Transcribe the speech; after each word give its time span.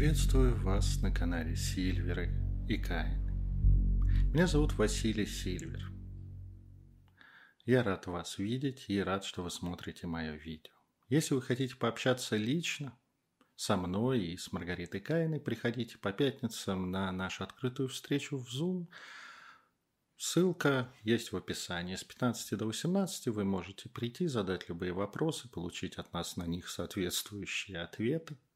Приветствую 0.00 0.56
вас 0.56 1.02
на 1.02 1.12
канале 1.12 1.54
Сильверы 1.54 2.32
и 2.66 2.78
Каин. 2.78 3.20
Меня 4.32 4.46
зовут 4.46 4.72
Василий 4.78 5.26
Сильвер. 5.26 5.92
Я 7.66 7.82
рад 7.82 8.06
вас 8.06 8.38
видеть 8.38 8.86
и 8.88 8.98
рад, 8.98 9.26
что 9.26 9.42
вы 9.42 9.50
смотрите 9.50 10.06
мое 10.06 10.36
видео. 10.36 10.72
Если 11.10 11.34
вы 11.34 11.42
хотите 11.42 11.76
пообщаться 11.76 12.38
лично 12.38 12.98
со 13.56 13.76
мной 13.76 14.24
и 14.24 14.38
с 14.38 14.52
Маргаритой 14.52 15.00
Каиной, 15.00 15.38
приходите 15.38 15.98
по 15.98 16.14
пятницам 16.14 16.90
на 16.90 17.12
нашу 17.12 17.44
открытую 17.44 17.90
встречу 17.90 18.38
в 18.38 18.48
Zoom. 18.48 18.86
Ссылка 20.16 20.90
есть 21.02 21.30
в 21.30 21.36
описании. 21.36 21.96
С 21.96 22.04
15 22.04 22.58
до 22.58 22.64
18 22.64 23.26
вы 23.26 23.44
можете 23.44 23.90
прийти, 23.90 24.28
задать 24.28 24.66
любые 24.70 24.94
вопросы, 24.94 25.50
получить 25.50 25.96
от 25.96 26.10
нас 26.14 26.38
на 26.38 26.46
них 26.46 26.70
соответствующие 26.70 27.82
ответы– 27.82 28.38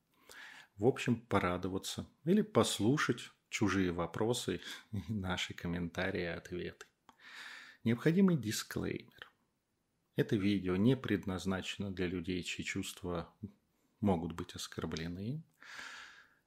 в 0.77 0.87
общем, 0.87 1.20
порадоваться 1.20 2.06
или 2.24 2.42
послушать 2.42 3.30
чужие 3.48 3.92
вопросы 3.92 4.60
и 4.92 5.02
наши 5.12 5.55
комментарии 5.55 6.23
и 6.23 6.27
ответы. 6.27 6.87
Необходимый 7.84 8.37
дисклеймер. 8.37 9.30
Это 10.16 10.37
видео 10.37 10.77
не 10.77 10.96
предназначено 10.96 11.92
для 11.92 12.06
людей, 12.06 12.42
чьи 12.42 12.65
чувства 12.65 13.32
могут 14.01 14.32
быть 14.32 14.55
оскорблены. 14.55 15.42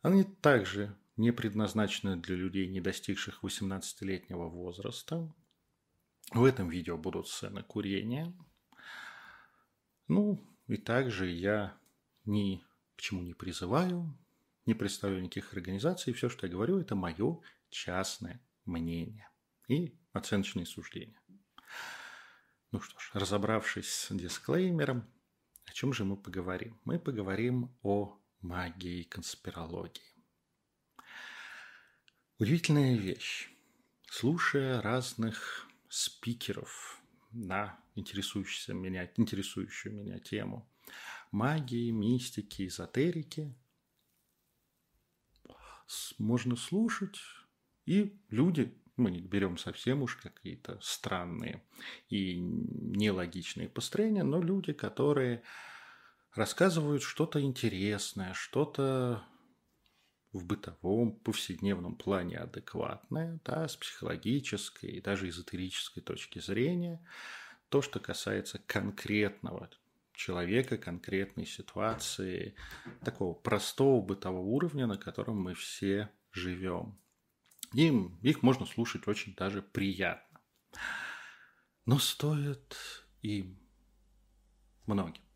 Оно 0.01 0.23
также 0.23 0.95
не 1.17 1.31
предназначено 1.31 2.17
для 2.17 2.35
людей, 2.35 2.67
не 2.67 2.79
достигших 2.79 3.43
18-летнего 3.43 4.47
возраста. 4.47 5.33
В 6.31 6.43
этом 6.43 6.69
видео 6.69 6.97
будут 6.97 7.27
сцены 7.27 7.63
курения. 7.63 8.33
Ну, 10.07 10.39
и 10.67 10.77
также 10.77 11.29
я 11.29 11.77
ни 12.25 12.63
к 12.97 13.01
чему 13.01 13.21
не 13.21 13.33
призываю, 13.33 14.17
не 14.65 14.73
представляю 14.73 15.23
никаких 15.23 15.53
организаций. 15.53 16.13
Все, 16.13 16.29
что 16.29 16.47
я 16.47 16.51
говорю, 16.51 16.79
это 16.79 16.95
мое 16.95 17.39
частное 17.69 18.41
мнение 18.65 19.29
и 19.67 19.97
оценочные 20.13 20.65
суждения. 20.65 21.21
Ну 22.71 22.81
что 22.81 22.99
ж, 22.99 23.11
разобравшись 23.13 23.89
с 23.89 24.13
дисклеймером, 24.13 25.07
о 25.65 25.73
чем 25.73 25.93
же 25.93 26.03
мы 26.03 26.17
поговорим? 26.17 26.79
Мы 26.85 26.99
поговорим 26.99 27.77
о 27.83 28.19
магии 28.41 29.03
конспирологии. 29.03 30.01
Удивительная 32.39 32.95
вещь. 32.95 33.49
Слушая 34.09 34.81
разных 34.81 35.67
спикеров 35.89 37.01
на 37.31 37.79
интересующуюся 37.95 38.73
меня, 38.73 39.09
интересующую 39.17 39.93
меня 39.95 40.19
тему 40.19 40.69
магии, 41.31 41.91
мистики, 41.91 42.67
эзотерики– 42.67 43.55
можно 46.17 46.55
слушать, 46.55 47.17
и 47.85 48.19
люди, 48.29 48.73
мы 48.95 49.11
не 49.11 49.21
берем 49.21 49.57
совсем 49.57 50.01
уж 50.01 50.15
какие-то 50.15 50.79
странные 50.81 51.63
и 52.09 52.37
нелогичные 52.37 53.69
построения, 53.69 54.23
но 54.23 54.41
люди, 54.41 54.73
которые 54.73 55.43
рассказывают 56.33 57.03
что-то 57.03 57.41
интересное, 57.41 58.33
что-то 58.33 59.23
в 60.33 60.45
бытовом, 60.45 61.13
повседневном 61.19 61.95
плане 61.95 62.37
адекватное, 62.37 63.39
да, 63.45 63.67
с 63.67 63.75
психологической 63.77 64.91
и 64.91 65.01
даже 65.01 65.29
эзотерической 65.29 66.03
точки 66.03 66.39
зрения, 66.39 67.03
то, 67.69 67.81
что 67.81 67.99
касается 67.99 68.59
конкретного 68.59 69.69
человека, 70.17 70.77
конкретной 70.77 71.45
ситуации, 71.45 72.55
такого 73.03 73.33
простого 73.33 74.01
бытового 74.01 74.45
уровня, 74.45 74.87
на 74.87 74.97
котором 74.97 75.41
мы 75.41 75.53
все 75.53 76.11
живем. 76.31 76.99
Им, 77.73 78.19
их 78.21 78.43
можно 78.43 78.65
слушать 78.65 79.07
очень 79.07 79.35
даже 79.35 79.61
приятно. 79.61 80.41
Но 81.85 81.99
стоит 81.99 82.75
им 83.21 83.57
многим 84.85 85.27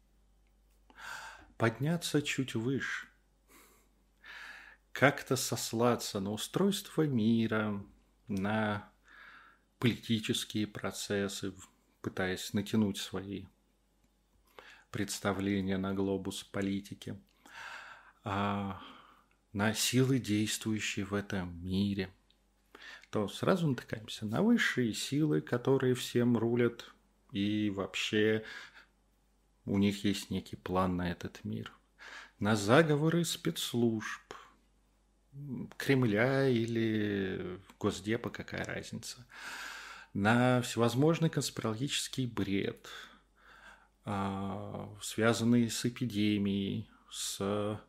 подняться 1.62 2.24
чуть 2.24 2.56
выше, 2.56 3.06
как-то 4.92 5.36
сослаться 5.36 6.20
на 6.20 6.32
устройство 6.32 7.04
мира, 7.04 7.86
на 8.28 8.92
политические 9.78 10.66
процессы, 10.66 11.54
пытаясь 12.02 12.54
натянуть 12.54 12.98
свои 12.98 13.46
представления 14.92 15.78
на 15.78 15.94
глобус 15.94 16.44
политики, 16.44 17.20
а 18.24 18.82
на 19.54 19.74
силы, 19.74 20.20
действующие 20.20 21.06
в 21.06 21.14
этом 21.14 21.64
мире, 21.66 22.10
то 23.10 23.28
сразу 23.28 23.68
натыкаемся 23.68 24.26
на 24.26 24.42
высшие 24.42 24.94
силы, 24.94 25.42
которые 25.42 25.96
всем 25.96 26.38
рулят, 26.38 26.94
и 27.32 27.70
вообще 27.70 28.44
у 29.66 29.78
них 29.78 30.04
есть 30.04 30.30
некий 30.30 30.56
план 30.56 30.98
на 30.98 31.12
этот 31.12 31.44
мир. 31.44 31.74
На 32.40 32.56
заговоры 32.56 33.26
спецслужб, 33.26 34.34
Кремля 35.78 36.48
или 36.48 37.60
Госдепа, 37.80 38.30
какая 38.30 38.66
разница. 38.66 39.26
На 40.14 40.62
всевозможный 40.62 41.30
конспирологический 41.30 42.26
бред– 42.28 42.88
связанные 44.04 45.70
с 45.70 45.86
эпидемией, 45.86 46.90
с 47.10 47.80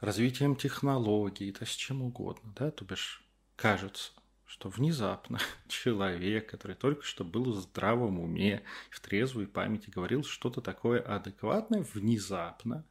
развитием 0.00 0.56
технологий, 0.56 1.52
да 1.52 1.66
с 1.66 1.70
чем 1.70 2.02
угодно, 2.02 2.52
да, 2.56 2.70
то 2.70 2.84
бишь 2.84 3.22
кажется, 3.56 4.12
что 4.46 4.70
внезапно 4.70 5.38
человек, 5.68 6.48
который 6.50 6.76
только 6.76 7.02
что 7.02 7.24
был 7.24 7.52
в 7.52 7.60
здравом 7.60 8.18
уме, 8.18 8.62
в 8.90 9.00
трезвой 9.00 9.46
памяти 9.46 9.90
говорил 9.90 10.24
что-то 10.24 10.60
такое 10.60 11.00
адекватное, 11.00 11.86
внезапно, 11.92 12.84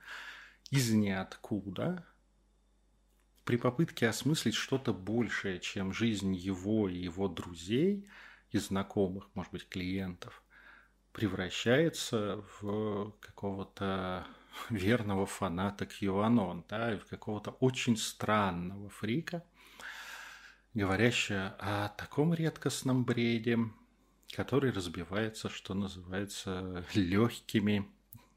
из 0.69 0.91
ниоткуда, 0.91 2.05
при 3.43 3.57
попытке 3.57 4.07
осмыслить 4.07 4.53
что-то 4.53 4.93
большее, 4.93 5.59
чем 5.59 5.91
жизнь 5.91 6.35
его 6.35 6.87
и 6.87 6.99
его 6.99 7.27
друзей 7.27 8.07
и 8.51 8.59
знакомых, 8.59 9.27
может 9.33 9.51
быть, 9.51 9.67
клиентов– 9.67 10.43
превращается 11.13 12.43
в 12.61 13.11
какого-то 13.19 14.25
верного 14.69 15.25
фаната 15.25 15.85
QAnon, 15.85 16.63
да, 16.67 16.97
в 16.97 17.05
какого-то 17.05 17.51
очень 17.59 17.97
странного 17.97 18.89
фрика, 18.89 19.43
говорящего 20.73 21.55
о 21.59 21.89
таком 21.89 22.33
редкостном 22.33 23.03
бреде, 23.05 23.57
который 24.35 24.71
разбивается, 24.71 25.49
что 25.49 25.73
называется, 25.73 26.85
легкими, 26.93 27.89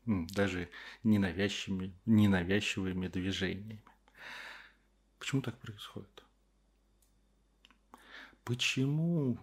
даже 0.07 0.69
ненавязчивыми, 1.05 1.95
ненавязчивыми 2.07 3.09
движениями. 3.09 3.83
Почему 5.19 5.43
так 5.43 5.59
происходит? 5.59 6.25
Почему 8.45 9.39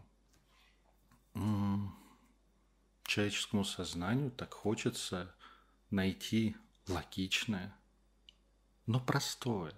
человеческому 3.19 3.65
сознанию 3.65 4.31
так 4.31 4.53
хочется 4.53 5.35
найти 5.89 6.55
логичное, 6.87 7.75
но 8.85 9.01
простое, 9.01 9.73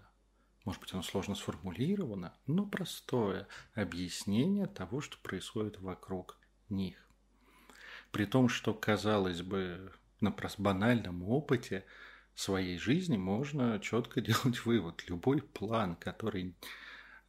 может 0.64 0.80
быть, 0.80 0.94
оно 0.94 1.02
сложно 1.02 1.34
сформулировано, 1.34 2.36
но 2.46 2.68
простое 2.68 3.48
объяснение 3.74 4.68
того, 4.68 5.02
что 5.02 5.18
происходит 5.18 5.80
вокруг 5.80 6.38
них. 6.70 7.04
При 8.12 8.26
том, 8.26 8.48
что, 8.48 8.76
казалось 8.76 9.42
бы, 9.42 9.92
на 10.20 10.36
банальном 10.60 11.24
опыте 11.24 11.84
своей 12.36 12.78
жизни 12.78 13.18
можно 13.18 13.80
четко 13.80 14.22
делать 14.22 14.66
вывод. 14.66 15.04
Любой 15.10 15.42
план, 15.42 15.96
который 15.96 16.56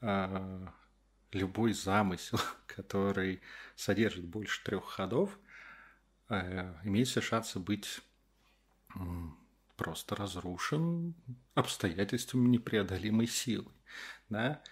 э, 0.02 0.66
любой 1.32 1.72
замысел, 1.72 2.38
который 2.66 3.40
содержит 3.76 4.26
больше 4.26 4.62
трех 4.62 4.84
ходов– 4.84 5.38
имеет 6.84 7.08
все 7.08 7.20
шансы 7.20 7.58
быть 7.58 8.00
просто 9.76 10.14
разрушен 10.14 11.14
обстоятельствами 11.54 12.48
непреодолимой 12.48 13.26
силы. 13.26 13.70
Да? 14.28 14.62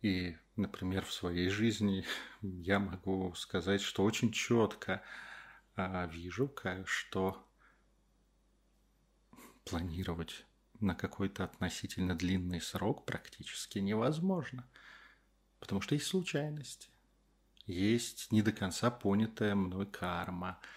И, 0.00 0.36
например, 0.56 1.04
в 1.04 1.12
своей 1.12 1.48
жизни 1.48 2.04
я 2.40 2.78
могу 2.78 3.34
сказать, 3.34 3.80
что 3.80 4.04
очень 4.04 4.32
четко 4.32 5.02
а, 5.76 6.06
вижу, 6.06 6.54
что 6.84 7.46
планировать 9.64 10.44
на 10.80 10.94
какой-то 10.94 11.44
относительно 11.44 12.14
длинный 12.14 12.60
срок 12.60 13.06
практически 13.06 13.78
невозможно. 13.78 14.68
Потому 15.58 15.80
что 15.80 15.94
есть 15.94 16.06
случайности. 16.06 16.88
Есть 17.66 18.30
не 18.30 18.42
до 18.42 18.52
конца 18.52 18.90
понятая 18.90 19.54
мной 19.54 19.86
карма– 19.86 20.60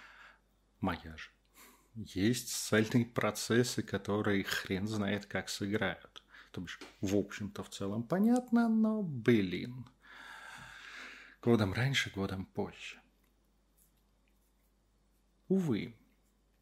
же. 1.17 1.29
Есть 1.95 2.49
социальные 2.49 3.05
процессы, 3.05 3.81
которые 3.81 4.43
хрен 4.43 4.87
знает 4.87 5.25
как 5.25 5.49
сыграют. 5.49 6.23
То 6.51 6.61
бишь, 6.61 6.79
в 7.01 7.15
общем-то, 7.15 7.63
в 7.63 7.69
целом 7.69 8.03
понятно, 8.03 8.69
но, 8.69 9.01
блин, 9.01 9.85
годом 11.41 11.73
раньше, 11.73 12.11
годом 12.11 12.45
позже. 12.45 13.01
Увы, 15.47 15.95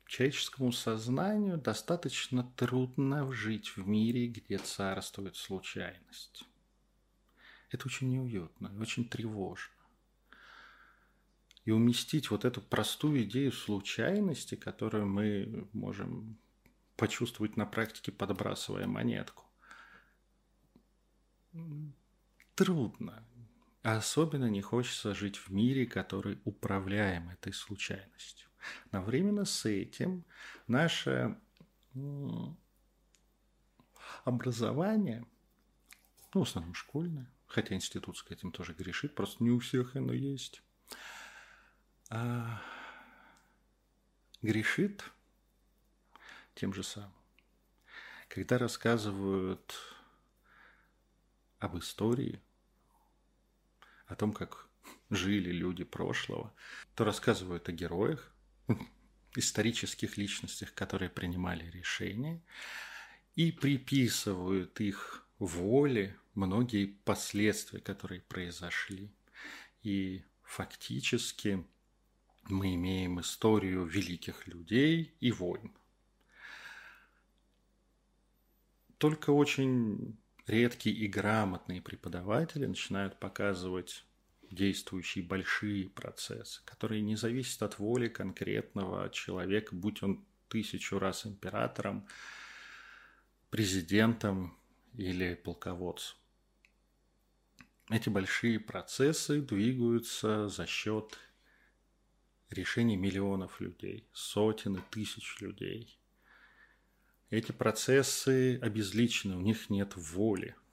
человеческому 0.06 0.72
сознанию 0.72 1.58
достаточно 1.58 2.44
трудно 2.56 3.32
жить 3.32 3.76
в 3.76 3.88
мире, 3.88 4.28
где 4.28 4.58
царствует 4.58 5.36
случайность. 5.36 6.46
Это 7.72 7.88
очень 7.88 8.10
неуютно, 8.10 8.72
очень 8.80 9.10
тревожно. 9.10 9.75
И 11.66 11.72
уместить 11.72 12.30
вот 12.30 12.46
эту 12.46 12.62
простую 12.62 13.24
идею 13.24 13.52
случайности, 13.52 14.56
которую 14.56 15.08
мы 15.08 15.68
можем 15.74 16.38
почувствовать 16.96 17.58
на 17.58 17.66
практике, 17.66 18.12
подбрасывая 18.12 18.88
монетку, 18.88 19.44
трудно. 22.54 23.24
Особенно 23.82 24.50
не 24.50 24.62
хочется 24.62 25.14
жить 25.14 25.38
в 25.38 25.50
мире, 25.52 25.86
который 25.86 26.40
управляем 26.44 27.30
этой 27.30 27.54
случайностью. 27.54 28.50
Одновременно 28.86 29.46
с 29.46 29.66
этим 29.66 30.24
наше 30.68 31.38
образование, 34.24 35.26
ну, 36.34 36.44
в 36.44 36.48
основном 36.48 36.74
школьное, 36.74 37.32
хотя 37.48 37.76
институтское 37.76 38.38
этим 38.38 38.52
тоже 38.52 38.74
грешит, 38.74 39.16
просто 39.16 39.44
не 39.44 39.52
у 39.52 39.60
всех 39.60 39.96
оно 39.96 40.14
есть, 40.14 40.64
а 42.10 42.62
грешит 44.42 45.04
тем 46.54 46.74
же 46.74 46.84
самым. 46.84 47.12
Когда 48.28 48.58
рассказывают 48.58 49.76
об 51.60 51.78
истории, 51.78 52.42
о 54.08 54.16
том, 54.16 54.34
как 54.34 54.68
жили 55.10 55.52
люди 55.52 55.84
прошлого, 55.84 56.54
то 56.96 57.04
рассказывают 57.04 57.70
о 57.70 57.72
героях, 57.72 58.32
исторических 59.36 60.18
личностях, 60.18 60.74
которые 60.74 61.10
принимали 61.10 61.70
решения, 61.70 62.42
и 63.36 63.52
приписывают 63.52 64.80
их 64.80 65.26
воле 65.40 66.18
многие 66.36 66.86
последствия, 66.86 67.80
которые 67.80 68.22
произошли. 68.22 69.12
И 69.84 70.24
фактически 70.44 71.66
мы 72.50 72.76
имеем 72.76 73.20
историю 73.20 73.86
великих 73.86 74.48
людей 74.48 75.16
и 75.20 75.32
войн. 75.32 75.76
Только 78.98 79.32
очень 79.32 80.18
редкие 80.48 80.96
и 80.96 81.08
грамотные 81.08 81.82
преподаватели 81.82 82.66
начинают 82.66 83.20
показывать 83.20 84.06
действующие 84.52 85.24
большие 85.24 85.90
процессы, 85.90 86.62
которые 86.66 87.02
не 87.02 87.16
зависят 87.16 87.64
от 87.64 87.80
воли 87.80 88.08
конкретного 88.08 89.10
человека, 89.10 89.76
будь 89.76 90.04
он 90.04 90.26
тысячу 90.48 91.00
раз 91.00 91.26
императором, 91.26 92.08
президентом 93.50 94.58
или 94.94 95.34
полководцем. 95.34 96.16
Эти 97.90 98.10
большие 98.10 98.60
процессы 98.60 99.42
двигаются 99.42 100.48
за 100.48 100.66
счет 100.66 101.20
решений 102.50 102.98
миллионов 102.98 103.62
людей, 103.62 104.08
сотен 104.14 104.78
и 104.78 104.82
тысяч 104.92 105.40
людей. 105.42 106.00
Эти 107.30 107.52
процессы 107.52 108.60
обезличены, 108.62 109.36
у 109.36 109.42
них 109.42 109.70
нет 109.70 109.96
воли– 109.96 110.56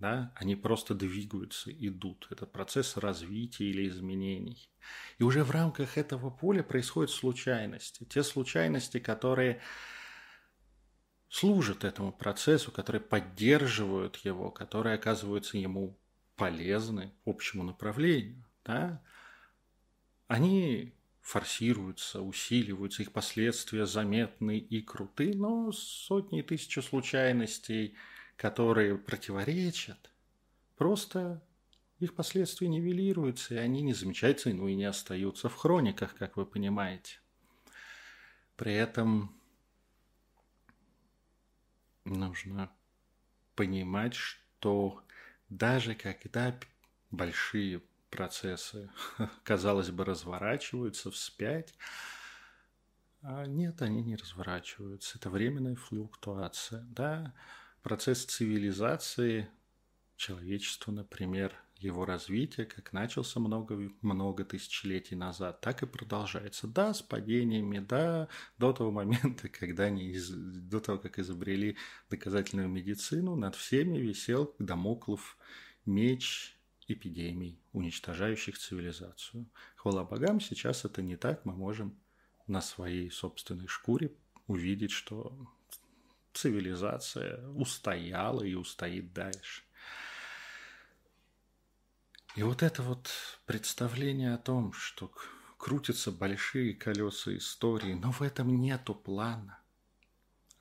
да, 0.00 0.32
они 0.34 0.56
просто 0.56 0.94
двигаются, 0.94 1.70
идут. 1.70 2.26
Это 2.30 2.46
процесс 2.46 2.96
развития 2.96 3.66
или 3.66 3.86
изменений. 3.86 4.70
И 5.18 5.22
уже 5.22 5.44
в 5.44 5.50
рамках 5.50 5.98
этого 5.98 6.30
поля 6.30 6.62
происходят 6.62 7.10
случайности. 7.10 8.04
Те 8.04 8.22
случайности, 8.22 8.98
которые 8.98 9.60
служат 11.28 11.84
этому 11.84 12.12
процессу, 12.12 12.72
которые 12.72 13.02
поддерживают 13.02 14.16
его, 14.16 14.50
которые 14.50 14.94
оказываются 14.94 15.58
ему 15.58 15.98
полезны 16.34 17.12
общему 17.26 17.62
направлению. 17.62 18.42
Да? 18.64 19.02
Они 20.30 20.94
форсируются, 21.20 22.22
усиливаются, 22.22 23.02
их 23.02 23.12
последствия 23.12 23.84
заметны 23.84 24.58
и 24.58 24.80
круты, 24.80 25.34
но 25.34 25.72
сотни 25.72 26.40
и 26.40 26.42
тысячи 26.42 26.80
случайностей– 26.80 27.96
которые 28.40 28.96
противоречат, 28.96 30.10
просто 30.78 31.46
их 31.98 32.14
последствия 32.14 32.68
нивелируются, 32.68 33.54
и 33.54 33.58
они 33.58 33.82
не 33.82 33.92
замечаются, 33.92 34.48
ну 34.48 34.66
и 34.66 34.74
не 34.74 34.86
остаются 34.86 35.50
в 35.50 35.54
хрониках, 35.56 36.14
как 36.14 36.38
вы 36.38 36.46
понимаете. 36.46 37.20
При 38.56 38.72
этом 38.72 39.38
нужно 42.06 42.72
понимать, 43.56 44.14
что 44.14 45.04
даже 45.50 45.94
когда 45.94 46.58
большие 47.10 47.82
процессы, 48.10 48.90
казалось 49.44 49.90
бы, 49.90 50.04
разворачиваются 50.04 51.10
вспять, 51.10 51.74
а 53.22 53.44
нет, 53.46 53.82
они 53.82 54.02
не 54.02 54.16
разворачиваются. 54.16 55.18
Это 55.18 55.28
временная 55.30 55.76
флуктуация. 55.76 56.86
Да? 56.90 57.34
Процесс 57.82 58.24
цивилизации 58.24 59.50
человечества, 60.16 60.90
например, 60.92 61.54
его 61.76 62.04
развитие, 62.04 62.66
как 62.66 62.92
начался 62.92 63.40
много, 63.40 63.90
много 64.02 64.44
тысячелетий 64.44 65.16
назад, 65.16 65.60
так 65.62 65.82
и 65.82 65.86
продолжается. 65.86 66.66
Да, 66.66 66.92
с 66.92 67.00
падениями, 67.00 67.78
да, 67.78 68.28
до 68.58 68.72
того 68.72 68.90
момента, 68.90 69.48
когда 69.60 69.84
они, 69.84 70.10
из, 70.10 70.30
до 70.30 70.80
того, 70.80 70.98
как 70.98 71.18
изобрели 71.18 71.76
доказательную 72.10 72.68
медицину, 72.68 73.34
над 73.34 73.54
всеми 73.54 73.98
висел 73.98 74.54
домоклов 74.58 75.38
меч 75.86 76.59
эпидемий, 76.90 77.60
уничтожающих 77.72 78.58
цивилизацию. 78.58 79.46
Хвала 79.76 80.04
богам, 80.04 80.40
сейчас 80.40 80.84
это 80.84 81.02
не 81.02 81.16
так, 81.16 81.44
мы 81.44 81.54
можем 81.54 81.98
на 82.46 82.60
своей 82.60 83.10
собственной 83.10 83.68
шкуре 83.68 84.12
увидеть, 84.46 84.90
что 84.90 85.36
цивилизация 86.32 87.46
устояла 87.50 88.42
и 88.42 88.54
устоит 88.54 89.12
дальше. 89.12 89.62
И 92.36 92.42
вот 92.42 92.62
это 92.62 92.82
вот 92.82 93.10
представление 93.46 94.34
о 94.34 94.38
том, 94.38 94.72
что 94.72 95.12
крутятся 95.58 96.12
большие 96.12 96.74
колеса 96.74 97.36
истории, 97.36 97.94
но 97.94 98.12
в 98.12 98.22
этом 98.22 98.60
нету 98.60 98.94
плана, 98.94 99.58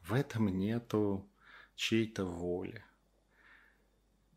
в 0.02 0.14
этом 0.14 0.48
нету 0.48 1.30
чьей-то 1.76 2.26
воли. 2.26 2.84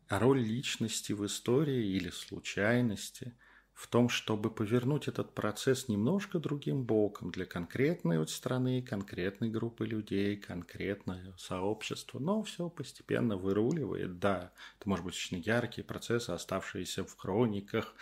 Роль 0.09 0.41
личности 0.41 1.13
в 1.13 1.25
истории 1.25 1.95
или 1.95 2.09
случайности 2.09 3.33
в 3.73 3.87
том, 3.87 4.07
чтобы 4.07 4.51
повернуть 4.51 5.07
этот 5.07 5.33
процесс 5.33 5.87
немножко 5.87 6.39
другим 6.39 6.83
боком 6.83 7.31
для 7.31 7.45
конкретной 7.45 8.19
вот 8.19 8.29
страны, 8.29 8.81
конкретной 8.81 9.49
группы 9.49 9.85
людей, 9.85 10.37
конкретного 10.37 11.35
сообщества. 11.37 12.19
Но 12.19 12.43
все 12.43 12.69
постепенно 12.69 13.35
выруливает. 13.35 14.19
Да, 14.19 14.51
это 14.79 14.89
может 14.89 15.05
быть 15.05 15.15
очень 15.15 15.39
яркие 15.39 15.85
процессы, 15.85 16.29
оставшиеся 16.29 17.03
в 17.03 17.15
хрониках, 17.17 17.95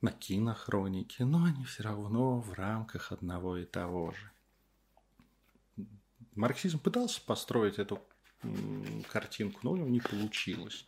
на 0.00 0.12
кинохронике, 0.12 1.24
но 1.24 1.44
они 1.44 1.64
все 1.64 1.82
равно 1.82 2.40
в 2.40 2.52
рамках 2.52 3.12
одного 3.12 3.56
и 3.56 3.64
того 3.64 4.12
же. 4.12 5.86
Марксизм 6.34 6.78
пытался 6.78 7.20
построить 7.20 7.78
эту 7.78 8.00
картинку, 9.10 9.60
но 9.62 9.72
у 9.72 9.76
него 9.76 9.88
не 9.88 10.00
получилось, 10.00 10.84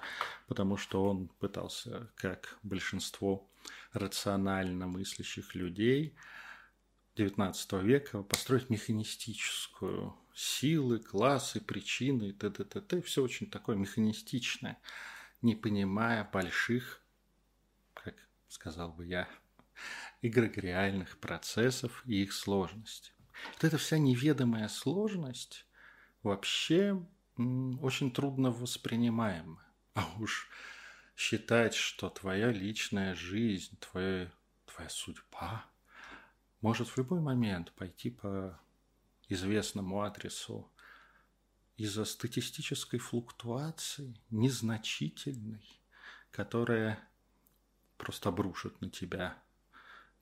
потому 0.46 0.76
что 0.76 1.04
он 1.04 1.28
пытался, 1.28 2.10
как 2.14 2.58
большинство 2.62 3.48
рационально 3.92 4.86
мыслящих 4.86 5.54
людей 5.54 6.14
XIX 7.16 7.82
века 7.82 8.22
построить 8.22 8.70
механистическую 8.70 10.16
силы, 10.34 11.00
классы, 11.00 11.60
причины, 11.60 12.32
т.д. 12.32 12.64
т.т. 12.64 13.02
Все 13.02 13.22
очень 13.22 13.50
такое 13.50 13.76
механистичное, 13.76 14.78
не 15.42 15.54
понимая 15.54 16.24
больших, 16.24 17.02
как 17.94 18.14
сказал 18.48 18.92
бы 18.92 19.06
я, 19.06 19.28
эгрегориальных 20.22 21.18
процессов 21.18 22.02
и 22.06 22.22
их 22.22 22.32
сложности. 22.32 23.12
Вот 23.54 23.64
эта 23.64 23.78
вся 23.78 23.98
неведомая 23.98 24.68
сложность 24.68 25.66
вообще 26.22 27.02
очень 27.80 28.10
трудно 28.10 28.50
воспринимаема. 28.50 29.62
А 29.94 30.06
уж 30.20 30.48
считать, 31.16 31.74
что 31.74 32.08
твоя 32.08 32.52
личная 32.52 33.16
жизнь, 33.16 33.76
твоя, 33.80 34.30
твоя 34.66 34.88
судьба 34.88 35.66
может 36.60 36.88
в 36.88 36.96
любой 36.96 37.20
момент 37.20 37.72
пойти 37.72 38.10
по 38.10 38.58
известному 39.28 40.02
адресу 40.02 40.70
из-за 41.76 42.04
статистической 42.04 43.00
флуктуации, 43.00 44.14
незначительной, 44.30 45.80
которая 46.30 47.00
просто 47.96 48.28
обрушит 48.28 48.80
на 48.80 48.90
тебя 48.90 49.36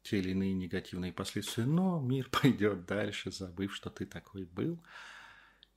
те 0.02 0.18
или 0.18 0.30
иные 0.30 0.54
негативные 0.54 1.12
последствия, 1.12 1.64
но 1.64 2.00
мир 2.00 2.28
пойдет 2.42 2.86
дальше, 2.86 3.30
забыв, 3.30 3.74
что 3.74 3.90
ты 3.90 4.06
такой 4.06 4.44
был, 4.44 4.82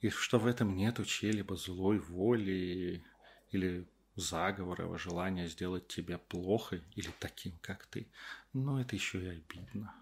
и 0.01 0.09
что 0.09 0.39
в 0.39 0.47
этом 0.47 0.75
нету 0.75 1.05
чьей-либо 1.05 1.55
злой 1.55 1.99
воли 1.99 3.03
или 3.51 3.87
заговора, 4.15 4.97
желания 4.97 5.47
сделать 5.47 5.87
тебя 5.87 6.17
плохо 6.17 6.81
или 6.95 7.09
таким, 7.19 7.57
как 7.61 7.85
ты. 7.85 8.07
Но 8.53 8.81
это 8.81 8.95
еще 8.95 9.23
и 9.23 9.29
обидно. 9.29 9.93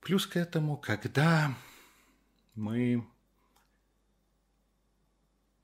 Плюс 0.00 0.26
к 0.26 0.36
этому, 0.36 0.76
когда 0.76 1.54
мы 2.54 3.06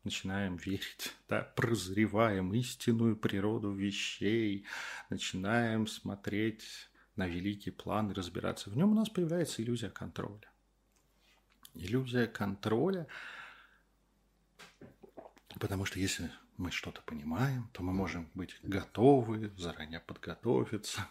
начинаем 0.05 0.57
верить, 0.57 1.15
да, 1.29 1.41
прозреваем 1.57 2.53
истинную 2.53 3.17
природу 3.17 3.73
вещей, 3.73 4.67
начинаем 5.09 5.87
смотреть 5.87 6.91
на 7.17 7.27
великий 7.27 7.71
план 7.71 8.11
и 8.11 8.15
разбираться 8.15 8.69
в 8.69 8.77
нем, 8.77 8.91
у 8.91 8.95
нас 8.95 9.09
появляется 9.09 9.63
иллюзия 9.63 9.89
контроля. 9.89 10.54
Иллюзия 11.75 12.27
контроля, 12.27 13.07
потому 15.61 15.85
что 15.85 15.99
если 15.99 16.31
мы 16.57 16.71
что-то 16.71 17.03
понимаем, 17.03 17.69
то 17.73 17.83
мы 17.83 17.93
можем 17.93 18.31
быть 18.35 18.57
готовы, 18.63 19.53
заранее 19.57 20.01
подготовиться. 20.01 21.07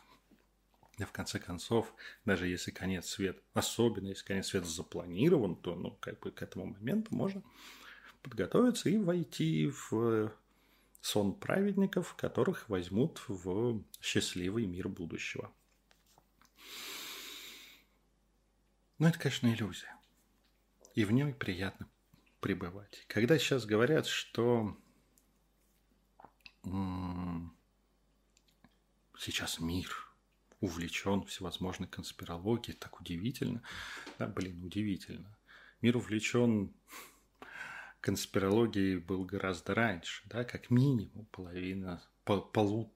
И 0.97 1.03
в 1.03 1.11
конце 1.11 1.39
концов, 1.39 1.93
даже 2.23 2.47
если 2.47 2.71
конец 2.71 3.07
света, 3.07 3.41
особенно 3.53 4.09
если 4.09 4.25
конец 4.25 4.47
света 4.47 4.67
запланирован, 4.67 5.55
то 5.55 5.75
ну, 5.75 5.91
как 5.99 6.19
бы 6.19 6.31
к 6.31 6.41
этому 6.41 6.67
моменту 6.67 7.15
можно 7.15 7.41
подготовиться 8.21 8.89
и 8.89 8.97
войти 8.97 9.71
в 9.89 10.31
сон 11.01 11.33
праведников, 11.33 12.13
которых 12.15 12.69
возьмут 12.69 13.21
в 13.27 13.83
счастливый 14.01 14.65
мир 14.65 14.87
будущего. 14.87 15.51
Но 18.99 19.09
это, 19.09 19.19
конечно, 19.19 19.47
иллюзия. 19.47 19.93
И 20.93 21.05
в 21.05 21.11
ней 21.11 21.33
приятно 21.33 21.89
пребывать. 22.39 23.05
Когда 23.07 23.39
сейчас 23.39 23.65
говорят, 23.65 24.05
что 24.05 24.77
сейчас 29.17 29.59
мир 29.59 30.07
увлечен 30.59 31.23
всевозможной 31.23 31.87
конспирологией, 31.87 32.77
так 32.77 32.99
удивительно. 33.01 33.61
Да, 34.19 34.27
блин, 34.27 34.63
удивительно. 34.63 35.35
Мир 35.81 35.97
увлечен 35.97 36.73
конспирологией 37.99 38.97
был 38.97 39.25
гораздо 39.25 39.73
раньше, 39.73 40.23
да, 40.25 40.43
как 40.43 40.69
минимум 40.69 41.25
половина, 41.27 42.03
пол, 42.23 42.41
полу, 42.41 42.93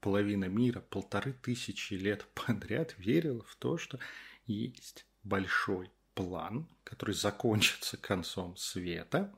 половина 0.00 0.46
мира, 0.46 0.80
полторы 0.80 1.32
тысячи 1.34 1.94
лет 1.94 2.26
подряд 2.34 2.94
верила 2.98 3.44
в 3.44 3.54
то, 3.56 3.78
что 3.78 3.98
есть 4.46 5.06
большой 5.22 5.90
план, 6.14 6.68
который 6.84 7.14
закончится 7.14 7.96
концом 7.96 8.56
света. 8.56 9.34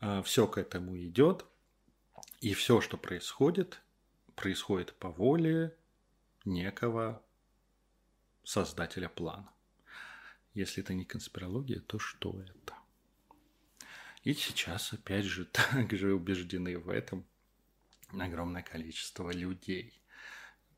А, 0.00 0.22
все 0.22 0.46
к 0.46 0.58
этому 0.58 0.98
идет, 0.98 1.44
и 2.40 2.54
все, 2.54 2.80
что 2.80 2.96
происходит, 2.96 3.80
происходит 4.34 4.94
по 4.94 5.10
воле 5.10 5.76
некого 6.44 7.22
создателя 8.44 9.08
плана. 9.08 9.52
Если 10.54 10.82
это 10.82 10.92
не 10.92 11.04
конспирология, 11.04 11.80
то 11.80 11.98
что 11.98 12.40
это? 12.42 12.74
И 14.24 14.34
сейчас, 14.34 14.92
опять 14.92 15.24
же, 15.24 15.44
также 15.52 16.14
убеждены 16.14 16.78
в 16.78 16.88
этом 16.88 17.24
огромное 18.10 18.62
количество 18.62 19.30
людей. 19.30 19.98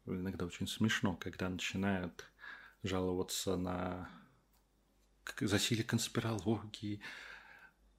Иногда 0.07 0.45
очень 0.45 0.69
смешно, 0.69 1.17
когда 1.17 1.49
начинают 1.49 2.31
жаловаться 2.83 3.57
на 3.57 4.11
засилие 5.41 5.85
конспирологии, 5.85 7.01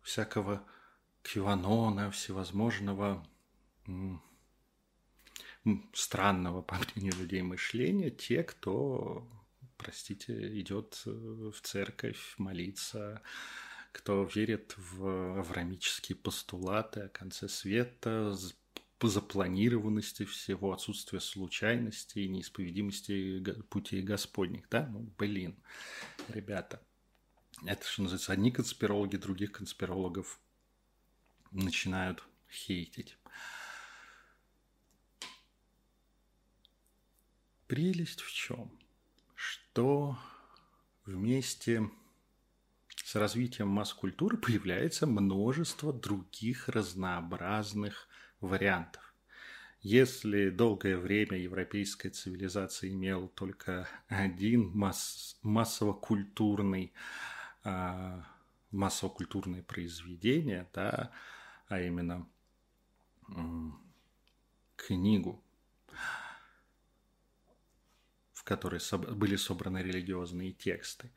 всякого 0.01 0.65
кванона, 1.23 2.11
всевозможного 2.11 3.25
странного, 5.93 6.61
по 6.61 6.75
мнению 6.75 7.15
людей, 7.15 7.41
мышления 7.41 8.11
те, 8.11 8.43
кто, 8.43 9.27
простите, 9.77 10.59
идет 10.59 11.01
э, 11.05 11.09
в 11.09 11.59
церковь 11.61 12.35
молиться, 12.37 13.21
кто 13.91 14.25
верит 14.25 14.75
в 14.77 15.39
аврамические 15.39 16.15
постулаты 16.15 17.01
о 17.01 17.09
конце 17.09 17.49
света, 17.49 18.37
запланированности 19.01 20.25
всего, 20.25 20.73
отсутствия 20.73 21.19
случайности 21.19 22.19
и 22.19 22.27
неисповедимости 22.27 23.43
путей 23.69 24.01
Господних. 24.01 24.67
Да, 24.69 24.87
ну, 24.87 25.11
блин, 25.17 25.55
ребята, 26.27 26.81
это 27.63 27.85
что 27.85 28.03
называется, 28.03 28.33
одни 28.33 28.51
конспирологи 28.51 29.17
других 29.17 29.51
конспирологов 29.51 30.39
начинают 31.51 32.23
хейтить. 32.49 33.17
Прелесть 37.67 38.21
в 38.21 38.31
чем? 38.31 38.71
Что 39.35 40.17
вместе 41.05 41.89
с 42.87 43.15
развитием 43.15 43.67
масс-культуры 43.69 44.37
появляется 44.37 45.07
множество 45.07 45.93
других 45.93 46.69
разнообразных 46.69 48.07
вариантов. 48.39 49.13
Если 49.81 50.49
долгое 50.49 50.97
время 50.97 51.37
европейская 51.37 52.09
цивилизация 52.09 52.89
имела 52.89 53.27
только 53.27 53.87
один 54.07 54.71
масс, 54.75 55.37
массово-культурный, 55.43 56.93
массово-культурное 58.71 59.63
произведение, 59.63 60.67
да, 60.73 61.11
а 61.67 61.81
именно 61.81 62.27
книгу, 64.75 65.43
в 68.33 68.43
которой 68.43 68.79
были 69.15 69.35
собраны 69.35 69.79
религиозные 69.79 70.51
тексты, 70.51 71.11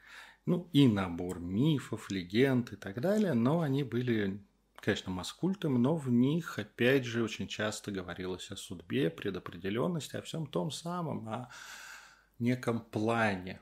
ну 0.46 0.70
и 0.72 0.88
набор 0.88 1.40
мифов, 1.40 2.10
легенд 2.10 2.72
и 2.72 2.76
так 2.76 3.00
далее, 3.02 3.34
но 3.34 3.60
они 3.60 3.82
были, 3.82 4.42
конечно, 4.76 5.12
маскультом, 5.12 5.82
но 5.82 5.96
в 5.96 6.08
них, 6.08 6.58
опять 6.58 7.04
же, 7.04 7.22
очень 7.22 7.48
часто 7.48 7.90
говорилось 7.90 8.50
о 8.50 8.56
судьбе, 8.56 9.10
предопределенности, 9.10 10.16
о 10.16 10.22
всем 10.22 10.46
том 10.46 10.70
самом, 10.70 11.28
о 11.28 11.50
неком 12.38 12.80
плане 12.80 13.60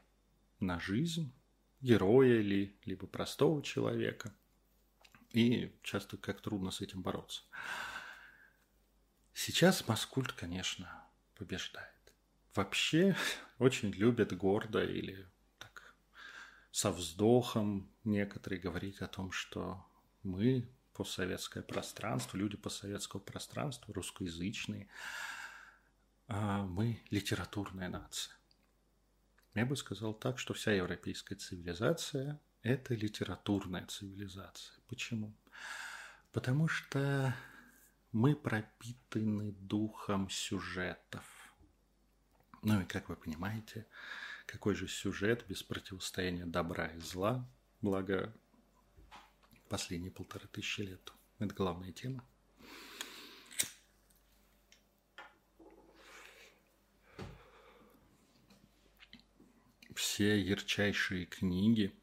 на 0.61 0.79
жизнь 0.79 1.33
героя 1.81 2.41
или 2.41 2.77
либо 2.85 3.07
простого 3.07 3.63
человека. 3.63 4.35
И 5.31 5.77
часто 5.83 6.17
как 6.17 6.41
трудно 6.41 6.71
с 6.71 6.81
этим 6.81 7.03
бороться. 7.03 7.43
Сейчас 9.35 9.87
маскульт, 9.87 10.33
конечно, 10.33 11.05
побеждает. 11.35 11.91
Вообще 12.55 13.17
очень 13.59 13.91
любят 13.91 14.37
гордо 14.37 14.83
или 14.83 15.29
со 16.77 16.93
вздохом 16.93 17.91
некоторые 18.05 18.61
говорить 18.61 19.01
о 19.01 19.09
том, 19.09 19.33
что 19.33 19.83
мы 20.23 20.69
постсоветское 20.93 21.63
пространство, 21.63 22.37
люди 22.37 22.59
постсоветского 22.59 23.19
пространства, 23.19 23.95
русскоязычные, 23.95 24.87
а 26.29 26.67
мы 26.67 27.03
литературная 27.09 27.89
нация. 27.89 28.36
Я 29.57 29.65
бы 29.65 29.75
сказал 29.75 30.13
так, 30.13 30.39
что 30.39 30.53
вся 30.53 30.73
европейская 30.73 31.35
цивилизация– 31.35 32.39
это 32.63 32.95
литературная 32.95 33.87
цивилизация. 33.87 34.77
Почему? 34.87 35.35
Потому 36.31 36.69
что 36.69 37.35
мы 38.13 38.37
пропитаны 38.37 39.53
духом 39.53 40.29
сюжетов. 40.29 41.25
Ну 42.61 42.83
и, 42.83 42.85
как 42.85 43.09
вы 43.09 43.17
понимаете, 43.17 43.87
какой 44.45 44.75
же 44.75 44.89
сюжет 44.89 45.47
без 45.49 45.63
противостояния 45.63 46.45
добра 46.45 46.89
и 46.89 47.01
зла, 47.01 47.49
благо 47.81 48.37
последние 49.71 50.11
полторы 50.11 50.49
тысячи 50.49 50.83
лет. 50.83 51.15
Это 51.39 51.55
главная 51.55 51.93
тема. 51.93 52.23
Все 59.97 60.39
ярчайшие 60.39 61.25
книги 61.25 61.99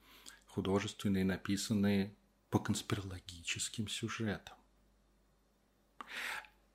художественные, 0.48 1.24
написанные 1.24 2.16
по 2.50 2.58
конспирологическим 2.58 3.88
сюжетам. 3.88 4.58